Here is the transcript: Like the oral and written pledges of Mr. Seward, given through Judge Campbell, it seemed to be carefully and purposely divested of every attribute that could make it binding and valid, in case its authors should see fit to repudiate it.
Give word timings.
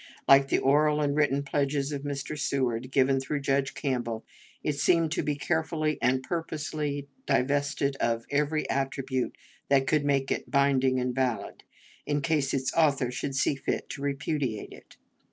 Like 0.27 0.47
the 0.47 0.57
oral 0.57 0.99
and 0.99 1.15
written 1.15 1.43
pledges 1.43 1.91
of 1.91 2.01
Mr. 2.01 2.35
Seward, 2.35 2.89
given 2.89 3.19
through 3.19 3.41
Judge 3.41 3.75
Campbell, 3.75 4.25
it 4.63 4.73
seemed 4.73 5.11
to 5.11 5.21
be 5.21 5.35
carefully 5.35 5.99
and 6.01 6.23
purposely 6.23 7.07
divested 7.27 7.95
of 7.97 8.25
every 8.31 8.67
attribute 8.67 9.37
that 9.69 9.85
could 9.85 10.03
make 10.03 10.31
it 10.31 10.49
binding 10.49 10.99
and 10.99 11.13
valid, 11.13 11.63
in 12.07 12.21
case 12.23 12.51
its 12.51 12.73
authors 12.73 13.13
should 13.13 13.35
see 13.35 13.53
fit 13.53 13.89
to 13.89 14.01
repudiate 14.01 14.73
it. 14.73 14.97